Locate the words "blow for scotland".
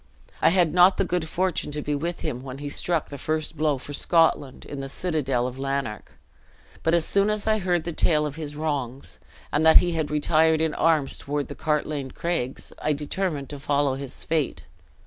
3.55-4.65